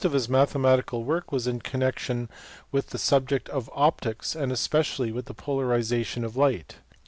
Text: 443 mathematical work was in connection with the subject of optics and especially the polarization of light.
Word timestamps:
443 0.01 0.33
mathematical 0.35 1.03
work 1.03 1.31
was 1.31 1.45
in 1.45 1.59
connection 1.61 2.27
with 2.71 2.87
the 2.89 2.97
subject 2.97 3.47
of 3.49 3.69
optics 3.71 4.35
and 4.35 4.51
especially 4.51 5.11
the 5.11 5.35
polarization 5.35 6.23
of 6.25 6.35
light. 6.35 6.77